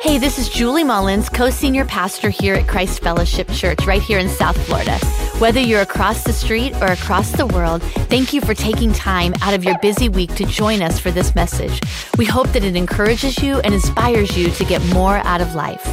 [0.00, 4.20] Hey, this is Julie Mullins, co senior pastor here at Christ Fellowship Church, right here
[4.20, 4.96] in South Florida.
[5.40, 9.54] Whether you're across the street or across the world, thank you for taking time out
[9.54, 11.80] of your busy week to join us for this message.
[12.16, 15.84] We hope that it encourages you and inspires you to get more out of life.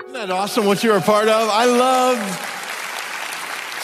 [0.00, 1.48] Isn't that awesome what you're a part of?
[1.48, 2.51] I love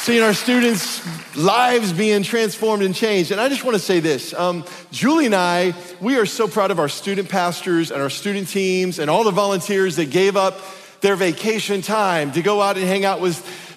[0.08, 3.30] seeing our students' lives being transformed and changed.
[3.30, 6.70] And I just want to say this um, Julie and I, we are so proud
[6.70, 10.62] of our student pastors and our student teams and all the volunteers that gave up
[11.02, 13.36] their vacation time to go out and hang out with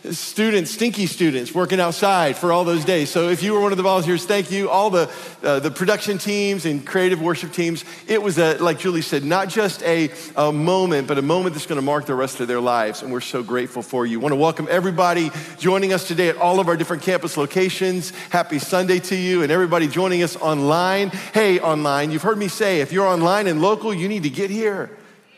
[0.10, 3.10] students, stinky students working outside for all those days.
[3.10, 4.70] So if you were one of the volunteers, thank you.
[4.70, 5.12] All the,
[5.44, 7.86] uh, the production teams and creative worship teams.
[8.08, 11.68] It was, a, like Julie said, not just a, a moment, but a moment that's
[11.68, 13.04] going to mark the rest of their lives.
[13.04, 14.20] And we're so grateful for you.
[14.20, 18.10] want to welcome everybody joining us today at all of our different campus locations.
[18.30, 21.10] Happy Sunday to you and everybody joining us online.
[21.10, 24.50] Hey, online, you've heard me say, if you're online and local, you need to get
[24.50, 24.90] here.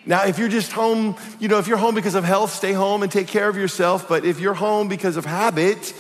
[0.06, 3.04] Now, if you're just home, you know, if you're home because of health, stay home
[3.04, 4.10] and take care of yourself.
[4.10, 5.94] But if you're home because of habit,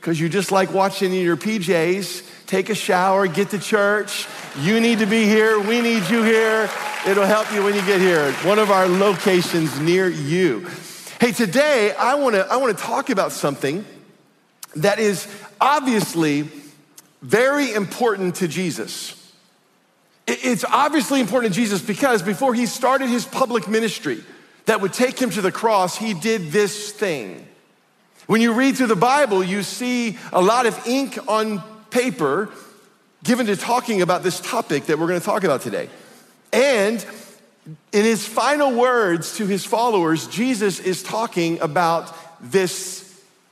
[0.00, 4.26] because you just like watching in your PJs, take a shower, get to church.
[4.60, 5.58] You need to be here.
[5.58, 6.70] We need you here.
[7.06, 8.32] It'll help you when you get here.
[8.46, 10.68] One of our locations near you.
[11.20, 13.84] Hey, today I want to I want to talk about something
[14.76, 15.26] that is
[15.60, 16.48] obviously
[17.22, 19.23] very important to Jesus.
[20.26, 24.24] It's obviously important to Jesus because before he started his public ministry
[24.66, 27.46] that would take him to the cross, he did this thing.
[28.26, 32.50] When you read through the Bible, you see a lot of ink on paper
[33.22, 35.90] given to talking about this topic that we're going to talk about today.
[36.52, 37.04] And
[37.92, 43.00] in his final words to his followers, Jesus is talking about this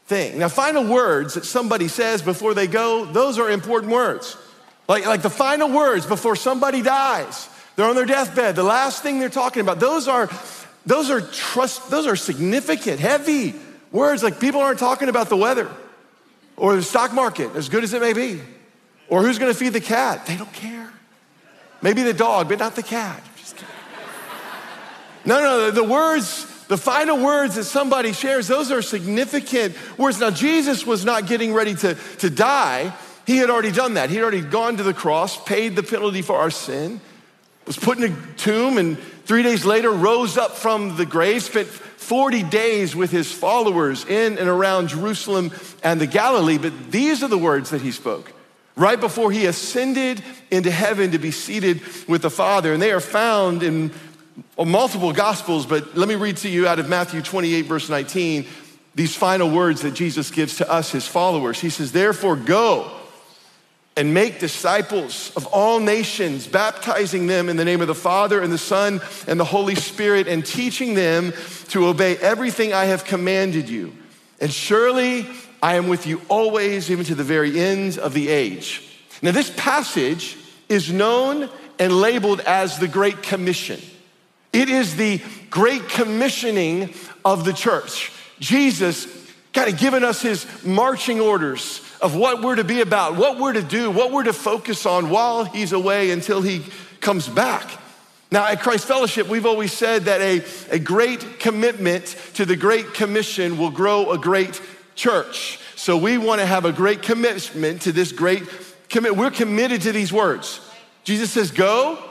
[0.06, 0.38] thing.
[0.38, 4.36] Now, final words that somebody says before they go, those are important words.
[4.88, 7.48] Like, like the final words before somebody dies.
[7.76, 8.56] They're on their deathbed.
[8.56, 9.80] The last thing they're talking about.
[9.80, 10.28] Those are,
[10.84, 13.54] those are trust, those are significant, heavy
[13.90, 14.22] words.
[14.22, 15.70] Like people aren't talking about the weather
[16.56, 18.40] or the stock market, as good as it may be,
[19.08, 20.26] or who's gonna feed the cat.
[20.26, 20.92] They don't care.
[21.80, 23.22] Maybe the dog, but not the cat.
[25.24, 30.18] No, no, the words, the final words that somebody shares, those are significant words.
[30.18, 32.92] Now, Jesus was not getting ready to, to die.
[33.26, 34.10] He had already done that.
[34.10, 37.00] He had already gone to the cross, paid the penalty for our sin,
[37.66, 41.68] was put in a tomb, and three days later rose up from the grave, spent
[41.68, 45.52] 40 days with his followers in and around Jerusalem
[45.84, 46.58] and the Galilee.
[46.58, 48.32] But these are the words that he spoke
[48.74, 52.72] right before he ascended into heaven to be seated with the Father.
[52.72, 53.92] And they are found in
[54.58, 58.46] multiple gospels, but let me read to you out of Matthew 28, verse 19,
[58.94, 61.60] these final words that Jesus gives to us, his followers.
[61.60, 62.90] He says, Therefore, go
[63.96, 68.52] and make disciples of all nations, baptizing them in the name of the Father and
[68.52, 71.32] the Son and the Holy Spirit, and teaching them
[71.68, 73.92] to obey everything I have commanded you.
[74.40, 75.26] And surely
[75.62, 78.82] I am with you always, even to the very ends of the age.
[79.20, 80.36] Now, this passage
[80.68, 81.48] is known
[81.78, 83.80] and labeled as the Great Commission.
[84.52, 85.20] It is the
[85.50, 88.10] great commissioning of the church.
[88.40, 89.06] Jesus
[89.52, 93.52] kind of given us his marching orders of what we're to be about, what we're
[93.52, 96.64] to do, what we're to focus on while he's away until he
[97.00, 97.78] comes back.
[98.32, 102.94] Now, at Christ Fellowship, we've always said that a, a great commitment to the Great
[102.94, 104.60] Commission will grow a great
[104.94, 105.58] church.
[105.76, 108.42] So we want to have a great commitment to this great
[108.88, 109.16] commit.
[109.16, 110.60] We're committed to these words.
[111.04, 112.02] Jesus says, Go,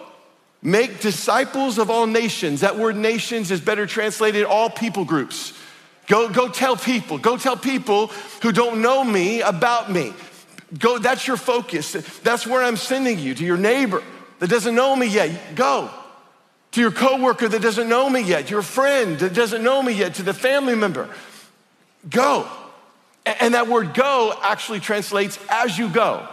[0.61, 2.61] make disciples of all nations.
[2.61, 5.53] That word nations is better translated all people groups.
[6.11, 8.07] Go, go tell people, go tell people
[8.41, 10.11] who don't know me about me.
[10.77, 11.93] Go, that's your focus.
[12.19, 14.03] That's where I'm sending you to your neighbor
[14.39, 15.55] that doesn't know me yet.
[15.55, 15.89] Go.
[16.71, 20.15] To your coworker that doesn't know me yet, your friend that doesn't know me yet,
[20.15, 21.07] to the family member.
[22.09, 22.45] Go.
[23.25, 26.27] And that word go actually translates as you go.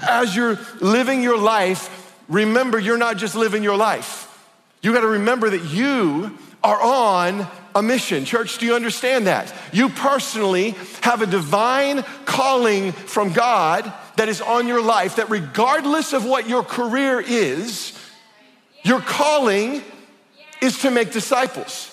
[0.00, 4.28] As you're living your life, remember you're not just living your life.
[4.82, 8.24] You got to remember that you are on a mission.
[8.24, 9.52] Church, do you understand that?
[9.72, 16.12] You personally have a divine calling from God that is on your life, that regardless
[16.12, 17.98] of what your career is,
[18.82, 19.82] your calling
[20.60, 21.90] is to make disciples.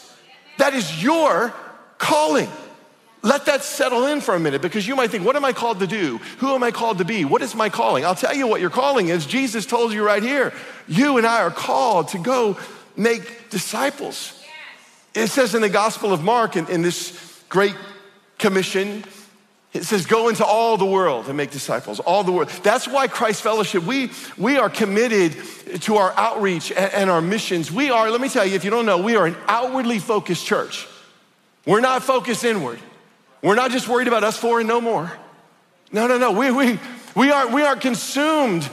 [0.57, 1.53] That is your
[1.97, 2.49] calling.
[3.23, 5.79] Let that settle in for a minute because you might think, what am I called
[5.79, 6.17] to do?
[6.39, 7.23] Who am I called to be?
[7.23, 8.03] What is my calling?
[8.03, 9.25] I'll tell you what your calling is.
[9.27, 10.53] Jesus told you right here.
[10.87, 12.57] You and I are called to go
[12.95, 14.40] make disciples.
[15.13, 17.75] It says in the Gospel of Mark, in, in this great
[18.37, 19.03] commission,
[19.73, 22.49] It says, go into all the world and make disciples, all the world.
[22.61, 25.37] That's why Christ Fellowship, we, we are committed
[25.81, 27.71] to our outreach and, and our missions.
[27.71, 30.45] We are, let me tell you, if you don't know, we are an outwardly focused
[30.45, 30.87] church.
[31.65, 32.79] We're not focused inward.
[33.41, 35.09] We're not just worried about us four and no more.
[35.93, 36.31] No, no, no.
[36.31, 36.77] We, we,
[37.15, 38.69] we, aren't, we aren't consumed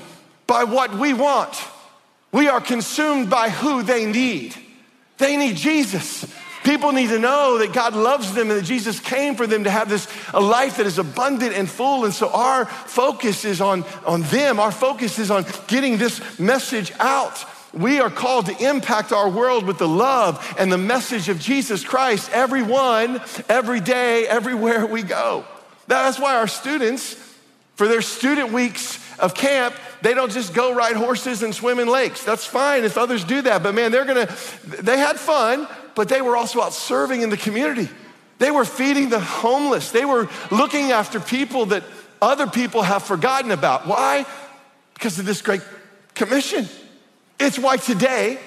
[0.49, 1.55] by what we want.
[2.33, 4.57] We are consumed by who they need.
[5.19, 6.27] They need Jesus.
[6.65, 9.71] People need to know that God loves them and that Jesus came for them to
[9.71, 12.05] have this a life that is abundant and full.
[12.05, 14.61] And so our focus is on, on them.
[14.61, 17.45] Our focus is on getting this message out.
[17.73, 21.85] We are called to impact our world with the love and the message of Jesus
[21.85, 25.45] Christ, everyone, every day, everywhere we go.
[25.87, 27.15] That's why our students,
[27.77, 31.89] for their student weeks of camp, they don't just go ride horses and swim in
[31.89, 32.25] lakes.
[32.25, 34.27] That's fine if others do that, but man, they're gonna,
[34.65, 37.89] they had fun, but they were also out serving in the community.
[38.39, 39.91] They were feeding the homeless.
[39.91, 41.83] They were looking after people that
[42.23, 43.87] other people have forgotten about.
[43.87, 44.27] Why?
[44.95, 45.63] Because of this great
[46.15, 46.69] commission.
[47.41, 48.39] It's why today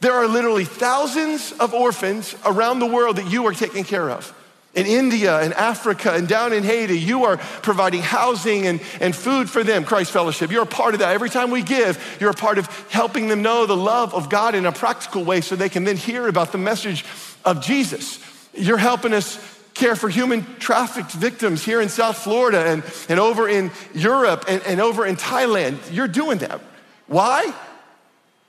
[0.00, 4.34] there are literally thousands of orphans around the world that you are taking care of.
[4.78, 9.50] In India and Africa and down in Haiti, you are providing housing and, and food
[9.50, 10.52] for them, Christ Fellowship.
[10.52, 11.12] You're a part of that.
[11.12, 14.54] Every time we give, you're a part of helping them know the love of God
[14.54, 17.04] in a practical way so they can then hear about the message
[17.44, 18.20] of Jesus.
[18.54, 19.36] You're helping us
[19.74, 24.62] care for human trafficked victims here in South Florida and, and over in Europe and,
[24.62, 25.76] and over in Thailand.
[25.90, 26.60] You're doing that.
[27.08, 27.52] Why?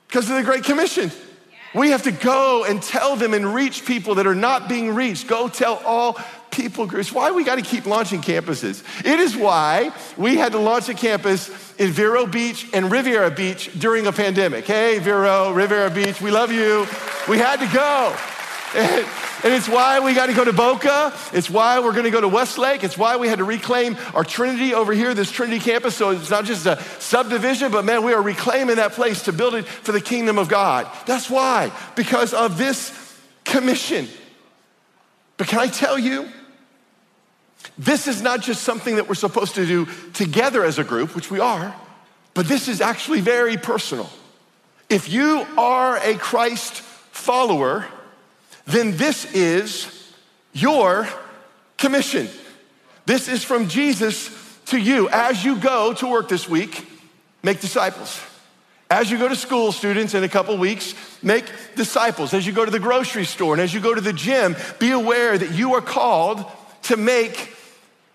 [0.06, 1.10] Because of the Great Commission.
[1.74, 5.28] We have to go and tell them and reach people that are not being reached.
[5.28, 6.18] Go tell all
[6.50, 7.12] people groups.
[7.12, 8.82] Why we got to keep launching campuses.
[9.04, 13.70] It is why we had to launch a campus in Vero Beach and Riviera Beach
[13.78, 14.64] during a pandemic.
[14.66, 16.86] Hey, Vero, Riviera Beach, we love you.
[17.28, 18.16] We had to go.
[18.74, 19.06] And,
[19.44, 21.12] and it's why we got to go to Boca.
[21.32, 22.84] It's why we're going to go to Westlake.
[22.84, 25.96] It's why we had to reclaim our Trinity over here, this Trinity campus.
[25.96, 29.54] So it's not just a subdivision, but man, we are reclaiming that place to build
[29.54, 30.88] it for the kingdom of God.
[31.06, 34.08] That's why, because of this commission.
[35.36, 36.28] But can I tell you,
[37.76, 41.30] this is not just something that we're supposed to do together as a group, which
[41.30, 41.74] we are,
[42.34, 44.08] but this is actually very personal.
[44.88, 47.86] If you are a Christ follower,
[48.66, 50.12] then this is
[50.52, 51.08] your
[51.78, 52.28] commission.
[53.06, 54.30] This is from Jesus
[54.66, 55.08] to you.
[55.08, 56.86] As you go to work this week,
[57.42, 58.20] make disciples.
[58.90, 61.44] As you go to school, students, in a couple weeks, make
[61.76, 62.34] disciples.
[62.34, 64.90] As you go to the grocery store and as you go to the gym, be
[64.90, 66.44] aware that you are called
[66.82, 67.54] to make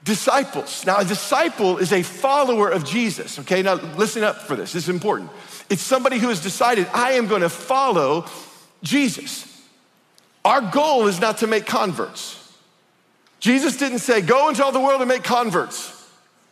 [0.03, 0.85] disciples.
[0.85, 3.61] Now, a disciple is a follower of Jesus, okay?
[3.61, 4.73] Now, listen up for this.
[4.73, 5.31] This is important.
[5.69, 8.25] It's somebody who has decided, I am to follow
[8.83, 9.54] Jesus.
[10.45, 12.41] Our goal is not to make converts.
[13.39, 15.91] Jesus didn't say, go into all the world and make converts.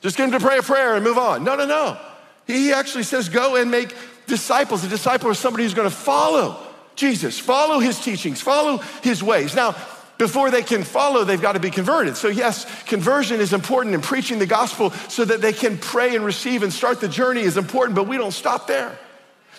[0.02, 1.44] Just get them to pray a prayer and move on.
[1.44, 1.98] No, no, no.
[2.46, 3.96] He actually says, go and make
[4.28, 4.84] disciples.
[4.84, 6.58] A disciple is somebody who's going to follow
[6.96, 9.56] Jesus, follow his teachings, follow his ways.
[9.56, 9.76] Now,
[10.18, 12.16] before they can follow, they've got to be converted.
[12.18, 16.24] So, yes, conversion is important, and preaching the gospel so that they can pray and
[16.24, 18.98] receive and start the journey is important, but we don't stop there.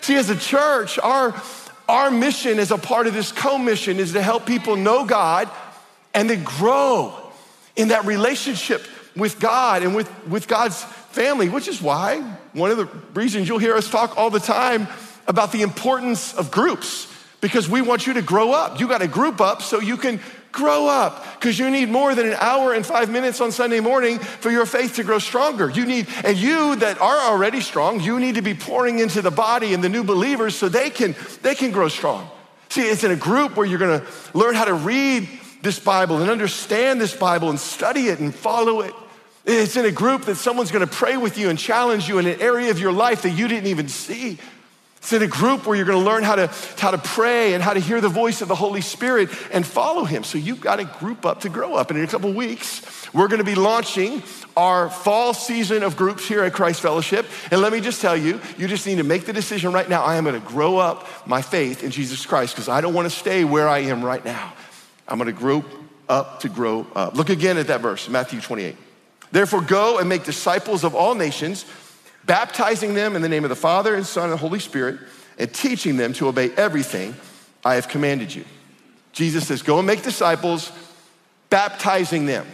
[0.01, 1.31] See, as a church, our
[1.87, 5.49] our mission as a part of this co-mission is to help people know God
[6.13, 7.13] and to grow
[7.75, 8.85] in that relationship
[9.15, 12.21] with God and with, with God's family, which is why
[12.53, 14.87] one of the reasons you'll hear us talk all the time
[15.27, 17.11] about the importance of groups,
[17.41, 18.79] because we want you to grow up.
[18.79, 20.19] You got to group up so you can
[20.55, 24.19] Grow up because you need more than an hour and five minutes on Sunday morning
[24.19, 25.69] for your faith to grow stronger.
[25.69, 29.31] You need, and you that are already strong, you need to be pouring into the
[29.31, 32.29] body and the new believers so they can, they can grow strong.
[32.69, 35.27] See, it's in a group where you're going to learn how to read
[35.61, 38.93] this Bible and understand this Bible and study it and follow it.
[39.43, 42.27] It's in a group that someone's going to pray with you and challenge you in
[42.27, 44.39] an area of your life that you didn't even see.
[45.05, 46.47] It's in a group where you're going to learn how to,
[46.79, 50.03] how to pray and how to hear the voice of the Holy Spirit and follow
[50.03, 50.23] Him.
[50.23, 51.91] So you've got to group up to grow up.
[51.91, 54.23] And in a couple weeks, we're going to be launching
[54.57, 57.27] our fall season of groups here at Christ Fellowship.
[57.51, 60.01] And let me just tell you, you just need to make the decision right now.
[60.03, 63.05] I am going to grow up my faith in Jesus Christ because I don't want
[63.05, 64.53] to stay where I am right now.
[65.07, 65.63] I'm going to grow
[66.09, 67.13] up to grow up.
[67.13, 68.75] Look again at that verse, Matthew 28.
[69.31, 71.63] Therefore, go and make disciples of all nations
[72.25, 74.99] baptizing them in the name of the Father and Son and Holy Spirit,
[75.37, 77.15] and teaching them to obey everything
[77.63, 78.45] I have commanded you.
[79.11, 80.71] Jesus says, Go and make disciples,
[81.49, 82.45] baptizing them.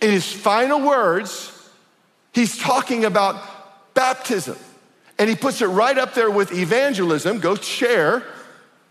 [0.00, 1.52] In his final words,
[2.32, 3.42] he's talking about
[3.94, 4.56] baptism.
[5.18, 8.22] And he puts it right up there with evangelism go share,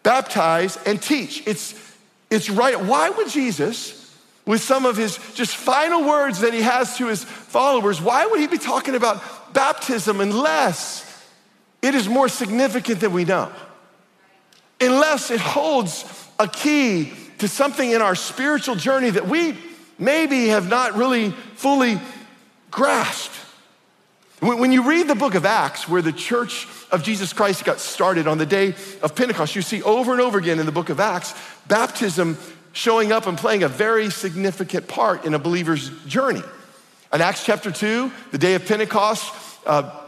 [0.02, 1.46] baptize, and teach.
[1.46, 1.76] It's,
[2.32, 2.80] it's right.
[2.80, 4.06] Why would Jesus
[4.46, 8.40] with some of his just final words that he has to his followers, why would
[8.40, 9.22] he be talking about
[9.56, 11.02] baptism unless
[11.82, 13.52] it is more significant than we know?
[14.80, 16.06] Unless it holds
[16.38, 19.58] a key to something in our spiritual journey that we
[19.98, 22.00] maybe have not really fully
[22.70, 23.34] grasped.
[24.42, 28.28] When you read the book of Acts, where the church of Jesus Christ got started
[28.28, 31.00] on the day of Pentecost, you see over and over again in the book of
[31.00, 31.34] Acts,
[31.68, 32.38] baptism
[32.74, 36.44] showing up and playing a very significant part in a believer's journey.
[37.14, 39.34] In Acts chapter 2, the day of Pentecost,
[39.66, 40.02] uh,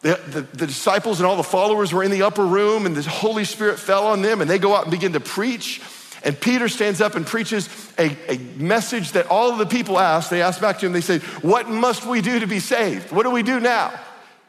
[0.00, 3.08] the, the, the, disciples and all the followers were in the upper room, and the
[3.08, 5.80] Holy Spirit fell on them, and they go out and begin to preach.
[6.22, 7.68] And Peter stands up and preaches
[7.98, 10.30] a, a message that all of the people ask.
[10.30, 13.12] They ask back to him, they say, What must we do to be saved?
[13.12, 13.98] What do we do now?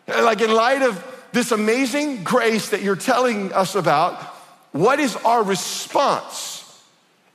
[0.07, 4.21] Like, in light of this amazing grace that you're telling us about,
[4.71, 6.61] what is our response?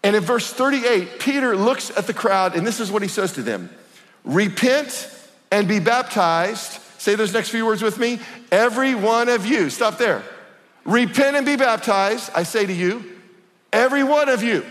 [0.02, 3.32] And in verse 38, Peter looks at the crowd, and this is what he says
[3.34, 3.70] to them
[4.24, 5.08] Repent
[5.50, 6.80] and be baptized.
[7.00, 8.20] Say those next few words with me.
[8.52, 9.70] Every one of you.
[9.70, 10.22] Stop there.
[10.84, 13.02] Repent and be baptized, I say to you.
[13.72, 14.66] Every one of you.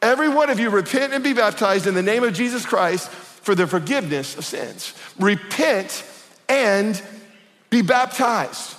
[0.00, 3.54] Every one of you repent and be baptized in the name of Jesus Christ for
[3.54, 4.94] the forgiveness of sins.
[5.18, 6.04] Repent
[6.48, 7.02] and
[7.68, 8.74] be baptized.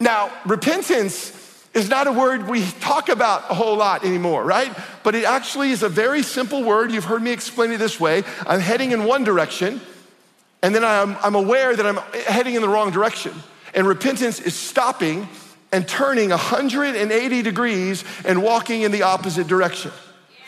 [0.00, 1.30] Now, repentance
[1.74, 4.76] is not a word we talk about a whole lot anymore, right?
[5.04, 6.90] But it actually is a very simple word.
[6.90, 9.80] You've heard me explain it this way I'm heading in one direction,
[10.62, 13.34] and then I'm, I'm aware that I'm heading in the wrong direction.
[13.74, 15.28] And repentance is stopping
[15.72, 19.92] and turning 180 degrees and walking in the opposite direction.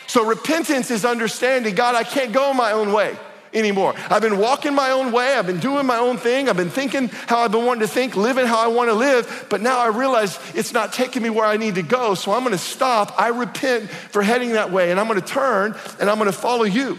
[0.07, 3.17] So repentance is understanding God, I can't go my own way
[3.53, 3.93] anymore.
[4.09, 5.35] I've been walking my own way.
[5.35, 6.49] I've been doing my own thing.
[6.49, 9.47] I've been thinking how I've been wanting to think, living how I want to live.
[9.49, 12.15] But now I realize it's not taking me where I need to go.
[12.15, 13.19] So I'm going to stop.
[13.19, 14.91] I repent for heading that way.
[14.91, 16.97] And I'm going to turn and I'm going to follow you.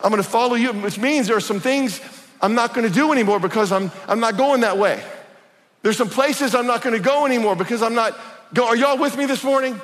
[0.00, 2.00] I'm going to follow you, which means there are some things
[2.40, 5.02] I'm not to do anymore because I'm, I'm not going that way.
[5.82, 8.18] There's some places I'm not to go anymore because I'm not
[8.52, 8.68] going.
[8.68, 9.80] Are y'all with me this morning?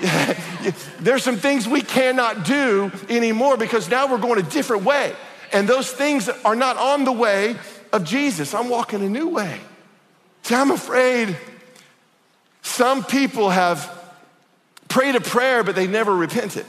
[1.00, 5.14] There's some things we cannot do anymore because now we're going a different way.
[5.52, 7.56] And those things are not on the way
[7.92, 8.54] of Jesus.
[8.54, 9.58] I'm walking a new way.
[10.42, 11.36] See, I'm afraid
[12.62, 13.94] some people have
[14.88, 16.66] prayed a prayer, but they never repented.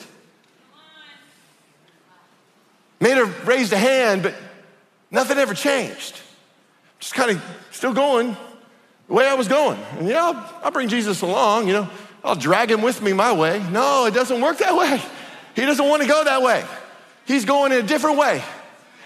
[3.02, 4.36] May have raised a hand, but
[5.12, 6.20] nothing ever changed.
[7.00, 8.36] Just kind of still going
[9.08, 9.80] the way I was going.
[9.98, 11.90] And yeah, I'll, I'll bring Jesus along, you know,
[12.24, 13.64] I'll drag him with me my way.
[13.72, 15.02] No, it doesn't work that way.
[15.56, 16.66] He doesn't want to go that way.
[17.26, 18.44] He's going in a different way.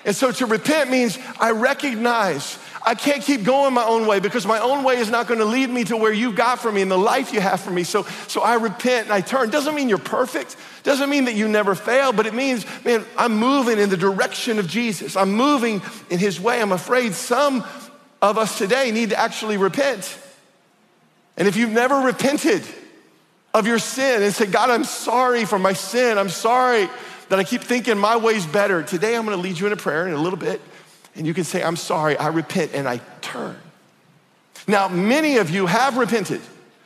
[0.06, 4.46] And so to repent means I recognize I can't keep going my own way because
[4.46, 6.82] my own way is not going to lead me to where you've got for me
[6.82, 7.84] and the life you have for me.
[7.84, 9.50] So, so I repent and I turn.
[9.50, 10.58] Doesn't mean you're perfect.
[10.84, 14.60] Doesn't mean that you never fail, but it means, man, I'm moving in the direction
[14.60, 15.16] of Jesus.
[15.16, 16.62] I'm moving in his way.
[16.62, 17.64] I'm afraid some
[18.22, 20.18] of us today need to actually repent.
[21.38, 22.64] And if you've never repented
[23.54, 26.18] of your sin and said, God, I'm sorry for my sin.
[26.18, 26.90] I'm sorry
[27.30, 28.84] that I keep thinking my way's better.
[28.84, 30.62] Today I'm gonna lead you in a prayer in a little bit,
[31.16, 33.56] and you can say, I'm sorry, I repent, and I turn.
[34.68, 36.42] Now, many of you have repented.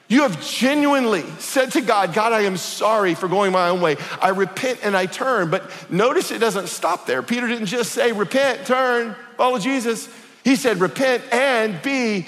[0.09, 3.97] You have genuinely said to God, God, I am sorry for going my own way.
[4.21, 5.49] I repent and I turn.
[5.49, 7.21] But notice it doesn't stop there.
[7.21, 10.07] Peter didn't just say, repent, turn, follow Jesus.
[10.45, 12.25] He said, repent and be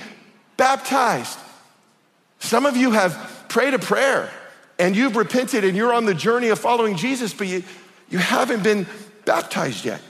[0.58, 1.40] baptized.
[2.40, 4.30] Some of you have prayed a prayer
[4.78, 7.64] and you've repented and you're on the journey of following Jesus, but you,
[8.10, 8.88] you haven't been
[9.24, 10.02] baptized yet.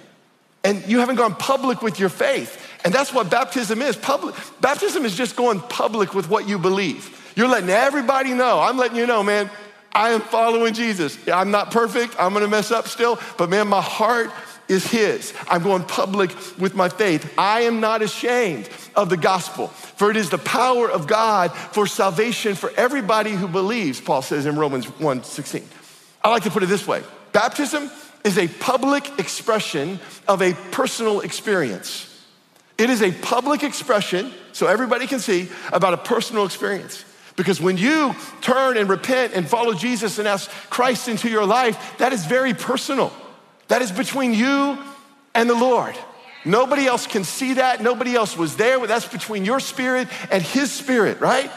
[0.63, 2.65] And you haven't gone public with your faith.
[2.83, 3.95] And that's what baptism is.
[3.95, 7.33] Public, baptism is just going public with what you believe.
[7.35, 8.59] You're letting everybody know.
[8.59, 9.49] I'm letting you know, man,
[9.93, 11.17] I am following Jesus.
[11.27, 12.15] I'm not perfect.
[12.19, 13.19] I'm going to mess up still.
[13.37, 14.31] But man, my heart
[14.67, 15.33] is His.
[15.49, 17.33] I'm going public with my faith.
[17.37, 21.87] I am not ashamed of the gospel, for it is the power of God for
[21.87, 25.63] salvation for everybody who believes, Paul says in Romans 1 16.
[26.23, 27.89] I like to put it this way Baptism
[28.23, 32.05] is a public expression of a personal experience.
[32.77, 37.03] It is a public expression, so everybody can see, about a personal experience.
[37.35, 41.97] Because when you turn and repent and follow Jesus and ask Christ into your life,
[41.97, 43.13] that is very personal.
[43.69, 44.77] That is between you
[45.33, 45.95] and the Lord.
[46.43, 47.81] Nobody else can see that.
[47.81, 48.85] Nobody else was there.
[48.85, 51.51] That's between your spirit and his spirit, right?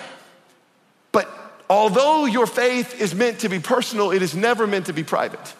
[1.11, 1.29] But
[1.71, 5.55] although your faith is meant to be personal, it is never meant to be private.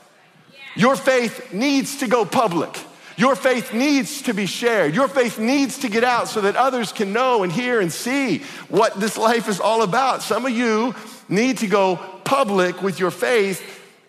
[0.75, 2.79] Your faith needs to go public.
[3.17, 4.95] Your faith needs to be shared.
[4.95, 8.39] Your faith needs to get out so that others can know and hear and see
[8.69, 10.23] what this life is all about.
[10.23, 10.95] Some of you
[11.29, 13.63] need to go public with your faith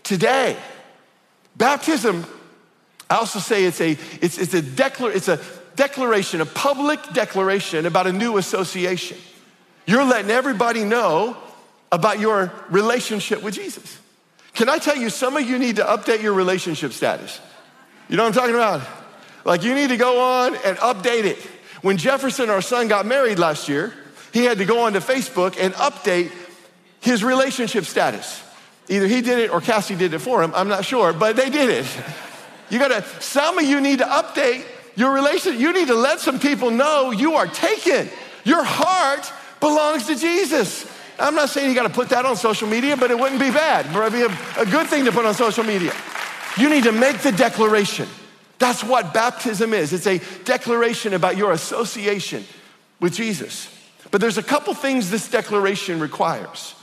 [0.03, 0.58] today.
[1.55, 2.25] Baptism
[3.13, 3.91] I also say it's a,
[4.22, 5.39] it's, it's a, declar- it's a
[5.75, 9.20] declaration, a public declaration about a new association.
[9.86, 11.38] You're letting everybody know
[11.91, 14.00] about your relationship with Jesus.
[14.53, 17.39] Can I tell you, some of you need to update your relationship status.
[18.07, 18.81] You know what I'm talking about?
[19.45, 21.38] Like, you need to go on and update it.
[21.81, 23.93] When Jefferson, our son, got married last year,
[24.31, 26.31] he had to go onto Facebook and update
[27.01, 28.41] his relationship status.
[28.88, 31.50] Either he did it or Cassie did it for him, I'm not sure, but they
[31.50, 31.86] did it.
[32.69, 35.60] You gotta, some of you need to update your relationship.
[35.60, 38.10] You need to let some people know you are taken.
[38.43, 40.86] Your heart belongs to Jesus.
[41.20, 43.51] I'm not saying you got to put that on social media, but it wouldn't be
[43.51, 43.86] bad.
[43.86, 45.93] It would be a, a good thing to put on social media.
[46.58, 48.08] You need to make the declaration.
[48.60, 49.93] That's what baptism is.
[49.93, 52.46] It's a declaration about your association
[53.00, 53.70] with Jesus.
[54.12, 56.75] But there's a couple things this declaration requires.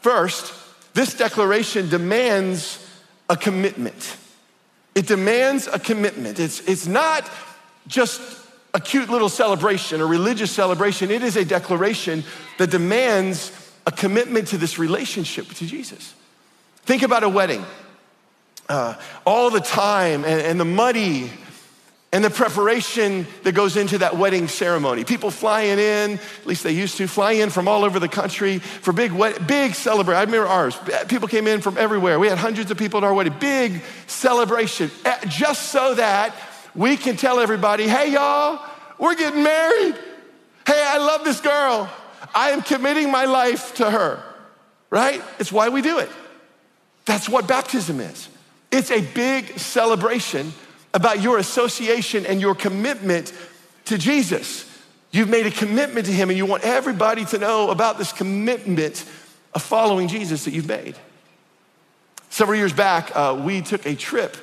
[0.00, 0.54] First,
[0.94, 2.82] this declaration demands
[3.28, 4.16] a commitment.
[4.94, 6.38] It demands a commitment.
[6.38, 7.28] It's, it's not
[7.86, 8.20] just
[8.72, 11.10] a cute little celebration, a religious celebration.
[11.10, 12.24] It is a declaration
[12.58, 13.50] that demands
[13.86, 16.14] a commitment to this relationship to Jesus.
[16.82, 17.64] Think about a wedding.
[18.68, 21.30] Uh, all the time and, and the money
[22.12, 25.04] and the preparation that goes into that wedding ceremony.
[25.04, 28.58] People flying in, at least they used to, fly in from all over the country
[28.58, 29.12] for big,
[29.46, 30.18] big celebration.
[30.18, 30.78] I remember ours.
[31.08, 32.18] People came in from everywhere.
[32.18, 33.34] We had hundreds of people at our wedding.
[33.38, 34.90] Big celebration,
[35.28, 36.34] just so that
[36.74, 38.64] we can tell everybody, hey, y'all,
[38.98, 39.94] we're getting married.
[40.66, 41.90] Hey, I love this girl.
[42.34, 44.22] I am committing my life to her,
[44.90, 45.22] right?
[45.38, 46.10] It's why we do it.
[47.04, 48.28] That's what baptism is.
[48.70, 50.52] It's a big celebration
[50.92, 53.32] about your association and your commitment
[53.86, 54.64] to Jesus.
[55.12, 59.04] You've made a commitment to Him, and you want everybody to know about this commitment
[59.54, 60.96] of following Jesus that you've made.
[62.28, 64.36] Several years back, uh, we took a trip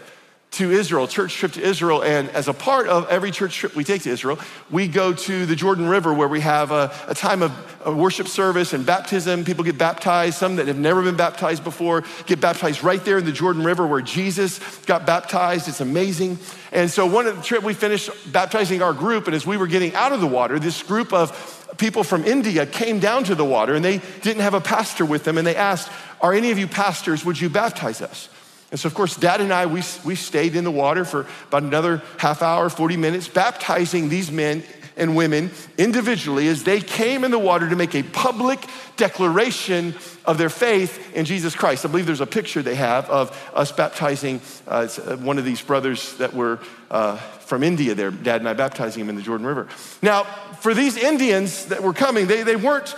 [0.54, 2.04] to Israel, church trip to Israel.
[2.04, 5.46] And as a part of every church trip we take to Israel, we go to
[5.48, 7.52] the Jordan River where we have a, a time of
[7.84, 9.46] a worship service and baptism.
[9.46, 10.38] People get baptized.
[10.38, 13.88] Some that have never been baptized before get baptized right there in the Jordan River
[13.88, 15.68] where Jesus got baptized.
[15.68, 16.38] It's amazing.
[16.72, 19.68] And so one of the trip we finished baptizing our group, and as we were
[19.68, 23.46] getting out of the water, this group of people from India came down to the
[23.46, 26.60] water and they didn't have a pastor with them, and they asked, Are any of
[26.60, 28.30] you pastors, would you baptize us?
[28.74, 31.62] And so, of course, Dad and I, we, we stayed in the water for about
[31.62, 34.64] another half hour, 40 minutes, baptizing these men
[34.98, 38.60] and women individually as they came in the water to make a public
[38.98, 39.94] declaration
[40.26, 41.86] of their faith in Jesus Christ.
[41.86, 45.62] I believe there's a picture they have of us baptizing uh, uh one of these
[45.62, 46.60] brothers that were
[46.90, 49.68] uh, from India there, Dad and I baptizing him in the Jordan River.
[50.02, 50.24] Now,
[50.62, 52.96] for these Indians that were coming, they, they, weren't,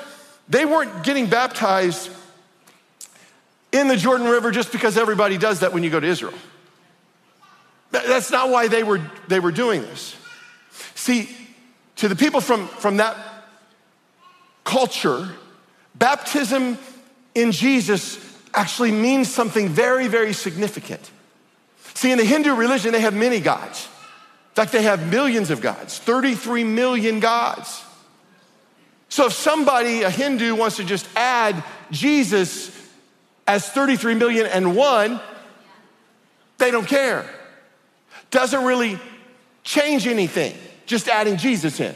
[0.47, 2.09] they weren't getting baptized
[3.75, 6.33] in the Jordan River just because everybody does that when you go to Israel.
[7.91, 10.15] That's not why they were, they were doing this.
[10.95, 11.29] See,
[11.97, 13.17] to the people from, from that
[14.63, 15.29] culture,
[15.93, 16.77] baptism
[17.35, 18.17] in Jesus
[18.53, 21.11] actually means something very, very significant.
[21.93, 23.87] See, in the Hindu religion, they have many gods.
[24.51, 27.83] In fact, they have millions of gods, 33 million gods.
[29.09, 31.61] So if somebody, a Hindu, wants to just add
[31.91, 32.69] Jesus
[33.47, 35.19] as 33 million and one,
[36.57, 37.29] they don't care.
[38.31, 38.99] Doesn't really
[39.63, 40.55] change anything,
[40.85, 41.95] just adding Jesus in,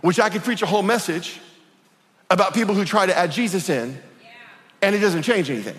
[0.00, 1.40] which I could preach a whole message
[2.30, 4.00] about people who try to add Jesus in,
[4.80, 5.76] and it doesn't change anything.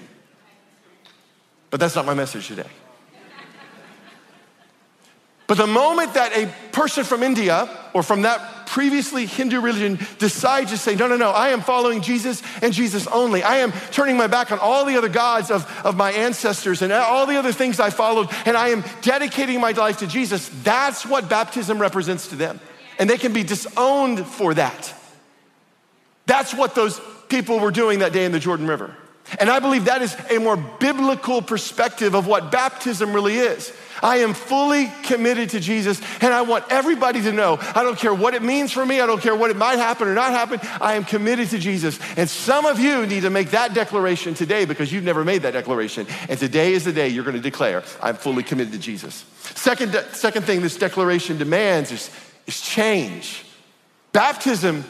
[1.69, 2.67] But that's not my message today.
[5.45, 10.71] But the moment that a person from India or from that previously Hindu religion decides
[10.71, 13.43] to say, no, no, no, I am following Jesus and Jesus only.
[13.43, 16.91] I am turning my back on all the other gods of, of my ancestors and
[16.91, 20.49] all the other things I followed, and I am dedicating my life to Jesus.
[20.63, 22.59] That's what baptism represents to them.
[22.97, 24.93] And they can be disowned for that.
[26.25, 28.95] That's what those people were doing that day in the Jordan River.
[29.39, 33.73] And I believe that is a more biblical perspective of what baptism really is.
[34.03, 38.13] I am fully committed to Jesus, and I want everybody to know I don't care
[38.13, 40.59] what it means for me, I don't care what it might happen or not happen,
[40.81, 41.97] I am committed to Jesus.
[42.17, 45.53] And some of you need to make that declaration today because you've never made that
[45.53, 46.05] declaration.
[46.27, 49.25] And today is the day you're going to declare, I'm fully committed to Jesus.
[49.55, 52.09] Second, second thing this declaration demands is,
[52.45, 53.45] is change.
[54.11, 54.83] Baptism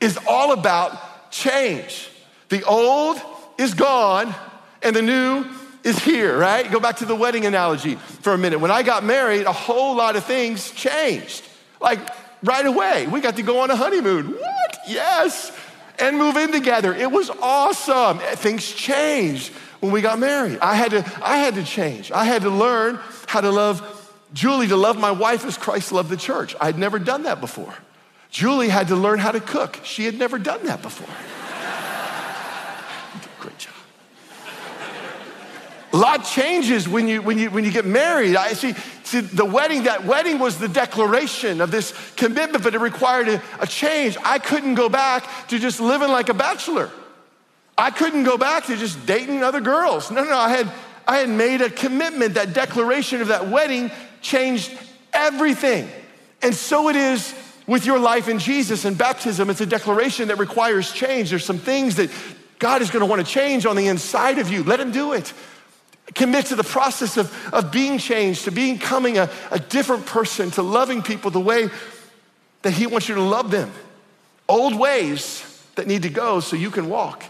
[0.00, 2.10] is all about change.
[2.48, 3.20] The old
[3.58, 4.34] is gone,
[4.82, 5.44] and the new
[5.84, 6.70] is here, right?
[6.70, 8.58] Go back to the wedding analogy for a minute.
[8.58, 11.44] When I got married, a whole lot of things changed.
[11.80, 12.00] Like
[12.42, 14.32] right away, we got to go on a honeymoon.
[14.32, 14.78] What?
[14.86, 15.52] Yes.
[15.98, 16.94] And move in together.
[16.94, 18.18] It was awesome.
[18.18, 20.58] Things changed when we got married.
[20.60, 22.12] I had to, I had to change.
[22.12, 23.94] I had to learn how to love
[24.32, 26.54] Julie to love my wife as Christ loved the church.
[26.60, 27.74] I'd never done that before.
[28.30, 29.80] Julie had to learn how to cook.
[29.84, 31.08] She had never done that before.
[33.40, 33.77] Great job.
[35.92, 38.36] A lot changes when you, when you, when you get married.
[38.36, 38.74] I see,
[39.04, 43.42] see, the wedding, that wedding was the declaration of this commitment, but it required a,
[43.58, 44.16] a change.
[44.22, 46.90] I couldn't go back to just living like a bachelor.
[47.78, 50.10] I couldn't go back to just dating other girls.
[50.10, 50.70] No, no, I had,
[51.06, 52.34] I had made a commitment.
[52.34, 54.76] That declaration of that wedding changed
[55.12, 55.88] everything.
[56.42, 57.34] And so it is
[57.66, 59.48] with your life in Jesus and baptism.
[59.48, 61.30] It's a declaration that requires change.
[61.30, 62.10] There's some things that
[62.58, 64.64] God is going to want to change on the inside of you.
[64.64, 65.32] Let Him do it.
[66.18, 70.62] Commit to the process of, of being changed, to becoming a, a different person, to
[70.62, 71.68] loving people the way
[72.62, 73.72] that He wants you to love them.
[74.48, 75.44] Old ways
[75.76, 77.24] that need to go so you can walk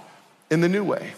[0.50, 1.12] in the new way.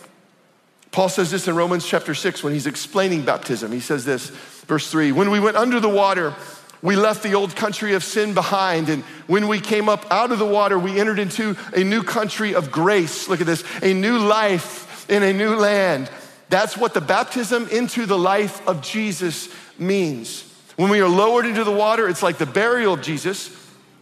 [0.90, 3.70] Paul says this in Romans chapter 6 when he's explaining baptism.
[3.70, 4.30] He says this,
[4.66, 6.34] verse 3 When we went under the water,
[6.82, 8.88] we left the old country of sin behind.
[8.88, 12.54] And when we came up out of the water, we entered into a new country
[12.54, 13.28] of grace.
[13.28, 16.10] Look at this a new life in a new land.
[16.50, 20.42] That's what the baptism into the life of Jesus means.
[20.76, 23.56] When we are lowered into the water, it's like the burial of Jesus.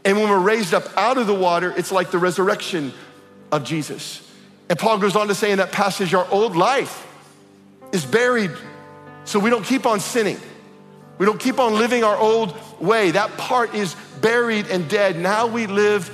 [0.05, 2.95] And when we're raised up out of the water, it's like the resurrection
[3.53, 4.27] of Jesus.
[4.71, 7.07] And Paul goes on to say in that passage, our old life
[7.93, 8.53] is buried
[9.25, 10.39] so we don't keep on sinning.
[11.19, 13.11] We don't keep on living our old way.
[13.11, 15.19] That part is buried and dead.
[15.19, 16.11] Now we live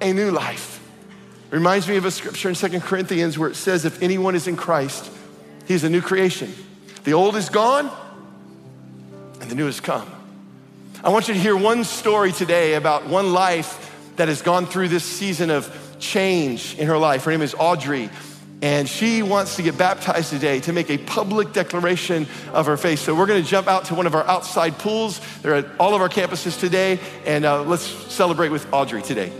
[0.00, 0.82] a new life.
[1.50, 4.48] It reminds me of a scripture in Second Corinthians where it says, if anyone is
[4.48, 5.12] in Christ,
[5.66, 6.52] he's a new creation.
[7.04, 7.90] The old is gone
[9.40, 10.10] and the new has come.
[11.04, 13.82] I want you to hear one story today about one life
[14.16, 17.24] that has gone through this season of change in her life.
[17.24, 18.10] Her name is Audrey
[18.62, 23.00] and she wants to get baptized today to make a public declaration of her faith.
[23.00, 25.20] So we're going to jump out to one of our outside pools.
[25.42, 29.30] They're at all of our campuses today, and uh, let's celebrate with Audrey today.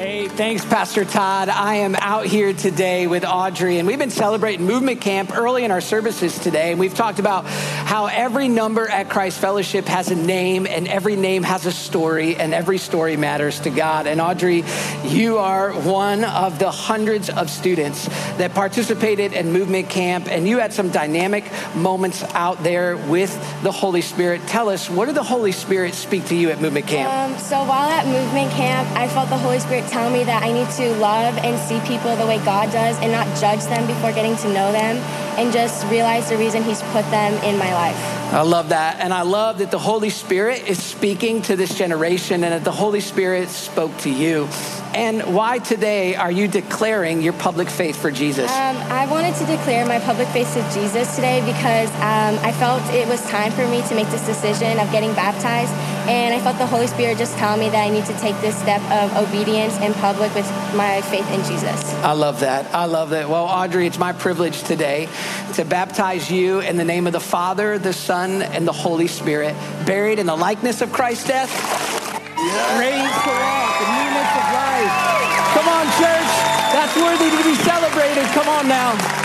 [0.00, 1.50] Hey, thanks, Pastor Todd.
[1.50, 5.70] I am out here today with Audrey, and we've been celebrating Movement Camp early in
[5.70, 6.70] our services today.
[6.70, 11.16] And we've talked about how every number at Christ Fellowship has a name, and every
[11.16, 14.06] name has a story, and every story matters to God.
[14.06, 14.64] And Audrey,
[15.04, 18.06] you are one of the hundreds of students
[18.38, 23.30] that participated in Movement Camp, and you had some dynamic moments out there with
[23.62, 24.40] the Holy Spirit.
[24.46, 27.12] Tell us, what did the Holy Spirit speak to you at Movement Camp?
[27.12, 30.52] Um, so while at Movement Camp, I felt the Holy Spirit tell me that I
[30.52, 34.12] need to love and see people the way God does and not judge them before
[34.12, 34.96] getting to know them
[35.38, 38.20] and just realize the reason He's put them in my life.
[38.32, 39.00] I love that.
[39.00, 42.70] And I love that the Holy Spirit is speaking to this generation and that the
[42.70, 44.48] Holy Spirit spoke to you.
[44.94, 48.50] And why today are you declaring your public faith for Jesus?
[48.50, 52.82] Um, I wanted to declare my public faith to Jesus today because um, I felt
[52.92, 55.72] it was time for me to make this decision of getting baptized.
[56.08, 58.56] And I felt the Holy Spirit just tell me that I need to take this
[58.58, 61.94] step of obedience in public with my faith in Jesus.
[62.02, 62.74] I love that.
[62.74, 63.28] I love that.
[63.28, 65.08] Well, Audrey, it's my privilege today
[65.54, 69.54] to baptize you in the name of the Father, the Son, and the Holy Spirit,
[69.86, 72.78] buried in the likeness of Christ's death, yeah.
[72.78, 75.20] raised to walk in newness of life.
[75.54, 76.30] Come on, church.
[76.72, 78.24] That's worthy to be celebrated.
[78.32, 79.20] Come on now.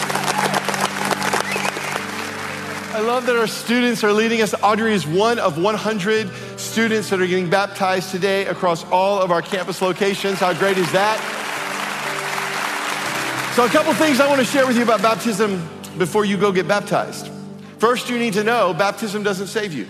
[2.96, 4.56] I love that our students are leading us.
[4.64, 9.42] Audrey is one of 100 students that are getting baptized today across all of our
[9.42, 10.40] campus locations.
[10.40, 11.20] How great is that?
[13.56, 15.62] So, a couple things I want to share with you about baptism
[15.98, 17.30] before you go get baptized.
[17.78, 19.88] First, you need to know baptism doesn't save you.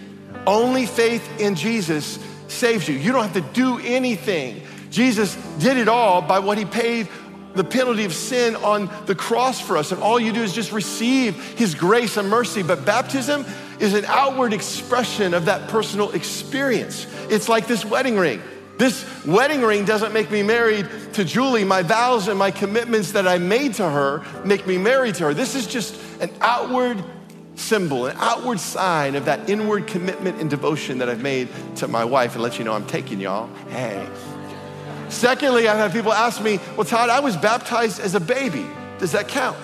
[0.47, 2.95] Only faith in Jesus saves you.
[2.95, 4.61] You don't have to do anything.
[4.89, 7.07] Jesus did it all by what he paid
[7.55, 9.91] the penalty of sin on the cross for us.
[9.91, 12.63] And all you do is just receive his grace and mercy.
[12.63, 13.45] But baptism
[13.79, 17.07] is an outward expression of that personal experience.
[17.29, 18.41] It's like this wedding ring.
[18.77, 21.63] This wedding ring doesn't make me married to Julie.
[21.63, 25.33] My vows and my commitments that I made to her make me married to her.
[25.33, 27.03] This is just an outward
[27.55, 32.03] symbol, an outward sign of that inward commitment and devotion that I've made to my
[32.03, 33.47] wife and let you know I'm taking y'all.
[33.69, 34.05] Hey,
[35.09, 38.65] Secondly, I've had people ask me, well, Todd, I was baptized as a baby.
[38.97, 39.57] Does that count?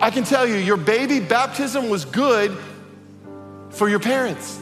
[0.00, 2.56] I can tell you, your baby baptism was good
[3.70, 4.60] for your parents,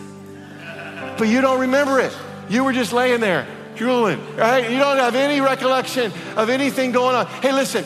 [1.18, 2.16] but you don't remember it.
[2.48, 4.70] You were just laying there, drooling, right?
[4.70, 7.26] You don't have any recollection of anything going on.
[7.26, 7.84] Hey, listen,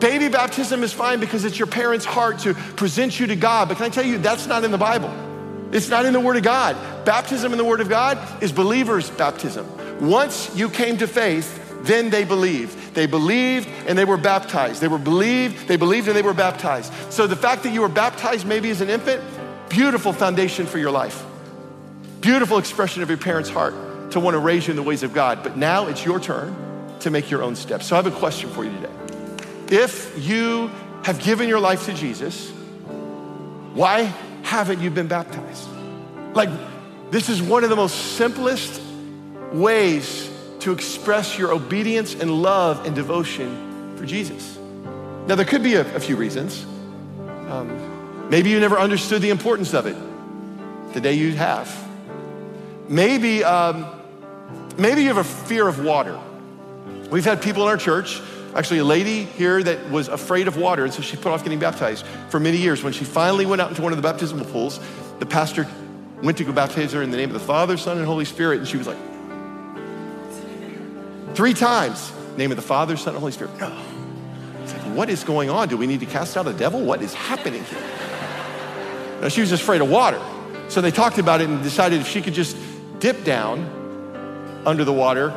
[0.00, 3.76] baby baptism is fine because it's your parents' heart to present you to God, but
[3.76, 5.12] can I tell you, that's not in the Bible.
[5.70, 6.76] It's not in the Word of God.
[7.04, 9.66] Baptism in the Word of God is believers' baptism.
[10.00, 12.94] Once you came to faith, then they believed.
[12.94, 14.80] They believed and they were baptized.
[14.80, 16.92] They were believed, they believed and they were baptized.
[17.10, 19.22] So the fact that you were baptized maybe as an infant,
[19.68, 21.24] Beautiful foundation for your life.
[22.20, 23.74] Beautiful expression of your parents' heart
[24.10, 25.42] to want to raise you in the ways of God.
[25.42, 26.54] But now it's your turn
[27.00, 27.86] to make your own steps.
[27.86, 28.92] So I have a question for you today.
[29.70, 30.70] If you
[31.04, 32.50] have given your life to Jesus,
[33.74, 34.02] why
[34.42, 35.68] haven't you been baptized?
[36.34, 36.48] Like,
[37.10, 38.80] this is one of the most simplest
[39.52, 44.58] ways to express your obedience and love and devotion for Jesus.
[45.26, 46.64] Now, there could be a, a few reasons.
[47.48, 49.96] Um, maybe you never understood the importance of it.
[50.94, 51.70] Today you have.
[52.88, 53.97] Maybe, um,
[54.78, 56.18] maybe you have a fear of water.
[57.10, 58.20] We've had people in our church,
[58.54, 61.58] actually, a lady here that was afraid of water, and so she put off getting
[61.58, 62.82] baptized for many years.
[62.82, 64.80] When she finally went out into one of the baptismal pools,
[65.18, 65.66] the pastor
[66.22, 68.58] went to go baptize her in the name of the Father, Son, and Holy Spirit,
[68.58, 68.96] and she was like,
[71.34, 73.58] three times, name of the Father, Son, and Holy Spirit.
[73.58, 73.76] No.
[74.62, 75.68] It's like, what is going on?
[75.68, 76.80] Do we need to cast out a devil?
[76.80, 77.82] What is happening here?
[79.22, 80.20] No, she was just afraid of water.
[80.68, 82.56] So they talked about it and decided if she could just
[82.98, 83.77] dip down
[84.68, 85.32] under the water,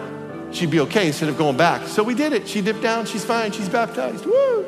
[0.52, 1.88] she'd be okay instead of going back.
[1.88, 2.48] So we did it.
[2.48, 4.26] She dipped down, she's fine, she's baptized.
[4.26, 4.66] Woo!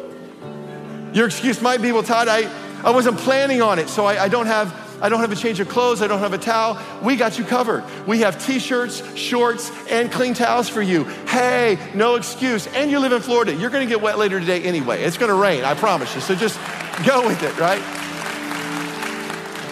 [1.13, 2.49] Your excuse might be, well, Todd, I,
[2.83, 5.59] I wasn't planning on it, so I, I don't have I don't have a change
[5.59, 6.79] of clothes, I don't have a towel.
[7.01, 7.83] We got you covered.
[8.07, 11.03] We have t-shirts, shorts, and clean towels for you.
[11.27, 12.67] Hey, no excuse.
[12.67, 13.53] And you live in Florida.
[13.53, 15.03] You're gonna get wet later today anyway.
[15.03, 16.21] It's gonna rain, I promise you.
[16.21, 16.57] So just
[17.05, 17.81] go with it, right?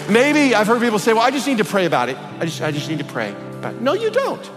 [0.10, 2.17] Maybe I've heard people say, well, I just need to pray about it.
[2.39, 3.34] I just, I just need to pray.
[3.80, 4.51] No, you don't.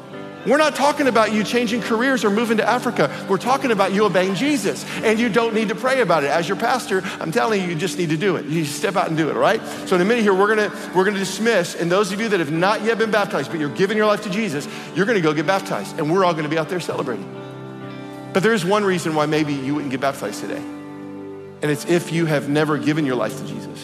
[0.46, 3.11] We're not talking about you changing careers or moving to Africa.
[3.28, 4.85] We're talking about you obeying Jesus.
[5.02, 6.30] And you don't need to pray about it.
[6.30, 8.44] As your pastor, I'm telling you, you just need to do it.
[8.46, 9.61] You step out and do it, all right?
[9.87, 11.74] So in a minute here, we're gonna we're gonna dismiss.
[11.74, 14.22] And those of you that have not yet been baptized, but you're giving your life
[14.24, 15.98] to Jesus, you're gonna go get baptized.
[15.98, 17.30] And we're all gonna be out there celebrating.
[18.33, 20.62] But there is one reason why maybe you wouldn't get baptized today.
[21.62, 23.83] And it's if you have never given your life to Jesus.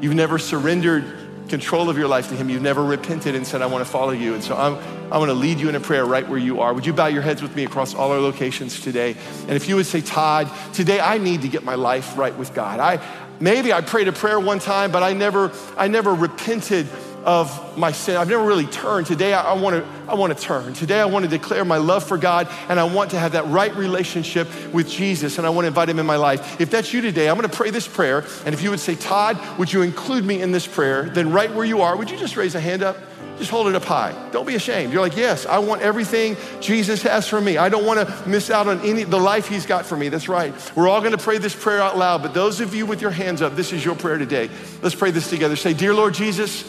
[0.00, 1.04] You've never surrendered
[1.48, 2.48] control of your life to Him.
[2.48, 4.34] You've never repented and said, I want to follow you.
[4.34, 6.72] And so I'm, I'm going to lead you in a prayer right where you are.
[6.72, 9.16] Would you bow your heads with me across all our locations today?
[9.42, 12.54] And if you would say, Todd, today I need to get my life right with
[12.54, 12.80] God.
[12.80, 13.04] I,
[13.38, 16.88] maybe I prayed a prayer one time, but I never, I never repented
[17.24, 18.16] of my sin.
[18.16, 19.06] I've never really turned.
[19.06, 20.74] Today I, I want to I want to turn.
[20.74, 23.46] Today I want to declare my love for God and I want to have that
[23.46, 26.60] right relationship with Jesus and I want to invite him in my life.
[26.60, 28.94] If that's you today, I'm going to pray this prayer and if you would say,
[28.94, 32.18] "Todd, would you include me in this prayer?" then right where you are, would you
[32.18, 32.98] just raise a hand up?
[33.38, 34.14] Just hold it up high.
[34.30, 34.92] Don't be ashamed.
[34.92, 37.56] You're like, yes, I want everything Jesus has for me.
[37.56, 40.08] I don't want to miss out on any the life He's got for me.
[40.08, 40.54] That's right.
[40.76, 42.22] We're all going to pray this prayer out loud.
[42.22, 44.50] But those of you with your hands up, this is your prayer today.
[44.82, 45.56] Let's pray this together.
[45.56, 46.64] Say, dear Lord Jesus,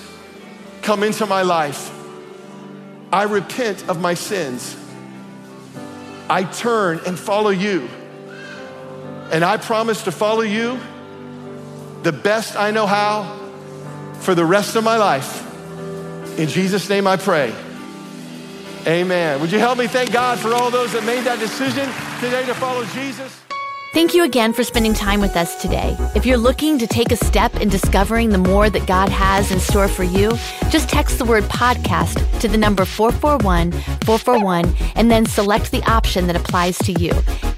[0.82, 1.92] come into my life.
[3.14, 4.76] I repent of my sins.
[6.28, 7.88] I turn and follow you.
[9.32, 10.80] And I promise to follow you
[12.02, 13.40] the best I know how
[14.22, 15.45] for the rest of my life.
[16.38, 17.54] In Jesus' name I pray.
[18.86, 19.40] Amen.
[19.42, 22.54] Would you help me thank God for all those that made that decision today to
[22.54, 23.45] follow Jesus?
[23.96, 25.96] Thank you again for spending time with us today.
[26.16, 29.60] If you're looking to take a step in discovering the more that God has in
[29.62, 30.32] store for you,
[30.70, 33.72] just text the word podcast to the number 441
[34.04, 37.14] 441 and then select the option that applies to you.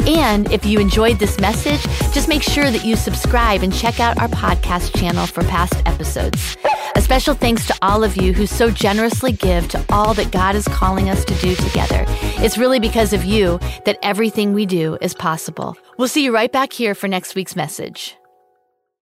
[0.06, 1.82] And if you enjoyed this message,
[2.14, 6.56] just make sure that you subscribe and check out our podcast channel for past episodes.
[6.94, 10.56] A special thanks to all of you who so generously give to all that God
[10.56, 12.06] is calling us to do together.
[12.44, 15.76] It's really because of you that everything we do is possible.
[15.98, 18.17] We'll see you right back here for next week's message.